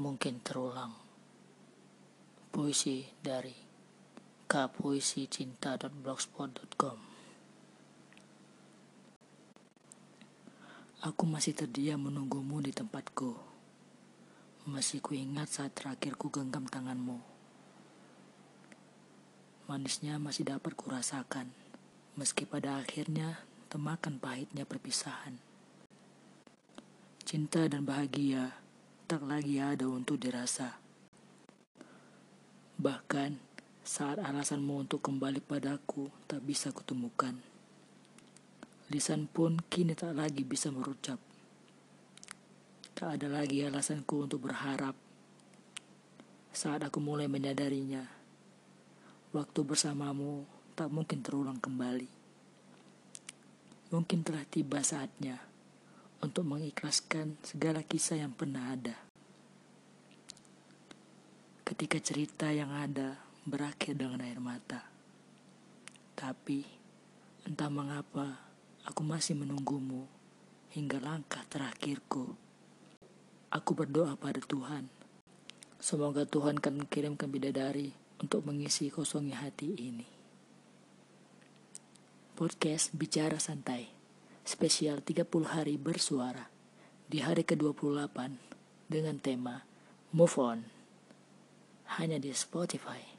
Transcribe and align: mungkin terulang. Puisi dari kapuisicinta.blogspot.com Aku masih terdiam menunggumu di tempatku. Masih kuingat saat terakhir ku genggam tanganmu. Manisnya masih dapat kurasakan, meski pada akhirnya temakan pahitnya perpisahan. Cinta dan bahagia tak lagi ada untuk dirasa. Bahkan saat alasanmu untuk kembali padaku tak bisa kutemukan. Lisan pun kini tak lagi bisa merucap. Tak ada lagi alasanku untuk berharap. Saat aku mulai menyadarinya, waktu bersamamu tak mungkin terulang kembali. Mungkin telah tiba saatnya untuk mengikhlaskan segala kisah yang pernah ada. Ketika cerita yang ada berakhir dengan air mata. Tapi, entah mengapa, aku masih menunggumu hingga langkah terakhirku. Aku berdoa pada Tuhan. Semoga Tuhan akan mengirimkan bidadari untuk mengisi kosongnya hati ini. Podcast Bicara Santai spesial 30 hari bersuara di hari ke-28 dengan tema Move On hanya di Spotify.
mungkin 0.00 0.40
terulang. 0.40 0.96
Puisi 2.48 3.04
dari 3.20 3.52
kapuisicinta.blogspot.com 4.48 7.16
Aku 11.04 11.28
masih 11.28 11.52
terdiam 11.52 12.00
menunggumu 12.00 12.64
di 12.64 12.72
tempatku. 12.72 13.36
Masih 14.64 15.04
kuingat 15.04 15.52
saat 15.52 15.76
terakhir 15.76 16.16
ku 16.16 16.32
genggam 16.32 16.64
tanganmu. 16.64 17.20
Manisnya 19.68 20.16
masih 20.16 20.48
dapat 20.48 20.72
kurasakan, 20.72 21.52
meski 22.16 22.48
pada 22.48 22.80
akhirnya 22.80 23.44
temakan 23.68 24.16
pahitnya 24.16 24.64
perpisahan. 24.64 25.36
Cinta 27.22 27.68
dan 27.68 27.84
bahagia 27.86 28.65
tak 29.06 29.22
lagi 29.22 29.62
ada 29.62 29.86
untuk 29.86 30.18
dirasa. 30.18 30.74
Bahkan 32.74 33.38
saat 33.86 34.18
alasanmu 34.18 34.82
untuk 34.82 34.98
kembali 34.98 35.38
padaku 35.46 36.10
tak 36.26 36.42
bisa 36.42 36.74
kutemukan. 36.74 37.38
Lisan 38.90 39.30
pun 39.30 39.62
kini 39.70 39.94
tak 39.94 40.18
lagi 40.18 40.42
bisa 40.42 40.74
merucap. 40.74 41.22
Tak 42.98 43.22
ada 43.22 43.30
lagi 43.30 43.62
alasanku 43.62 44.26
untuk 44.26 44.50
berharap. 44.50 44.98
Saat 46.50 46.90
aku 46.90 46.98
mulai 46.98 47.30
menyadarinya, 47.30 48.02
waktu 49.30 49.60
bersamamu 49.62 50.42
tak 50.74 50.90
mungkin 50.90 51.22
terulang 51.22 51.62
kembali. 51.62 52.10
Mungkin 53.94 54.26
telah 54.26 54.42
tiba 54.50 54.82
saatnya 54.82 55.55
untuk 56.26 56.42
mengikhlaskan 56.42 57.38
segala 57.46 57.86
kisah 57.86 58.18
yang 58.18 58.34
pernah 58.34 58.74
ada. 58.74 58.98
Ketika 61.62 62.02
cerita 62.02 62.50
yang 62.50 62.74
ada 62.74 63.14
berakhir 63.46 63.94
dengan 63.94 64.26
air 64.26 64.42
mata. 64.42 64.82
Tapi, 66.18 66.66
entah 67.46 67.70
mengapa, 67.70 68.42
aku 68.82 69.06
masih 69.06 69.38
menunggumu 69.38 70.10
hingga 70.74 70.98
langkah 70.98 71.46
terakhirku. 71.46 72.34
Aku 73.54 73.70
berdoa 73.78 74.18
pada 74.18 74.42
Tuhan. 74.42 74.90
Semoga 75.78 76.26
Tuhan 76.26 76.58
akan 76.58 76.82
mengirimkan 76.82 77.30
bidadari 77.30 77.94
untuk 78.18 78.42
mengisi 78.42 78.90
kosongnya 78.90 79.46
hati 79.46 79.78
ini. 79.78 80.08
Podcast 82.34 82.90
Bicara 82.98 83.38
Santai 83.38 83.95
spesial 84.46 85.02
30 85.02 85.26
hari 85.42 85.74
bersuara 85.74 86.46
di 87.10 87.18
hari 87.18 87.42
ke-28 87.42 88.14
dengan 88.86 89.18
tema 89.18 89.66
Move 90.14 90.38
On 90.38 90.62
hanya 91.98 92.22
di 92.22 92.30
Spotify. 92.30 93.15